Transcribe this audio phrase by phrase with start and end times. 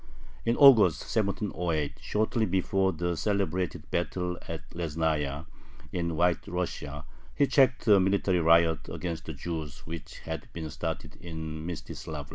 [0.47, 5.45] In August, 1708, shortly before the celebrated battle at Lesnaya,
[5.91, 11.17] in White Russia, he checked a military riot against the Jews which had been started
[11.17, 12.29] in Mstislavl.